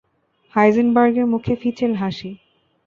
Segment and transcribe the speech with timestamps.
[0.53, 2.31] হাইজেনবার্গের মুখে ফিচেল হাসি।